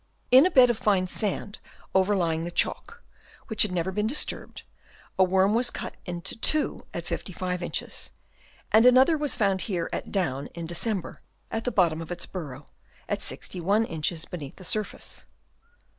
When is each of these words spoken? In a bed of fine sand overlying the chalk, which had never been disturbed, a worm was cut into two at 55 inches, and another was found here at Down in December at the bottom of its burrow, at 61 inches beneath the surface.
In 0.31 0.47
a 0.47 0.49
bed 0.49 0.71
of 0.71 0.79
fine 0.79 1.05
sand 1.05 1.59
overlying 1.93 2.43
the 2.43 2.49
chalk, 2.49 3.03
which 3.49 3.61
had 3.61 3.71
never 3.71 3.91
been 3.91 4.07
disturbed, 4.07 4.63
a 5.19 5.23
worm 5.23 5.53
was 5.53 5.69
cut 5.69 5.93
into 6.07 6.35
two 6.35 6.87
at 6.91 7.05
55 7.05 7.61
inches, 7.61 8.09
and 8.71 8.87
another 8.87 9.15
was 9.15 9.35
found 9.35 9.61
here 9.69 9.91
at 9.93 10.11
Down 10.11 10.47
in 10.55 10.65
December 10.65 11.21
at 11.51 11.65
the 11.65 11.71
bottom 11.71 12.01
of 12.01 12.11
its 12.11 12.25
burrow, 12.25 12.65
at 13.07 13.21
61 13.21 13.85
inches 13.85 14.25
beneath 14.25 14.55
the 14.55 14.65
surface. 14.65 15.25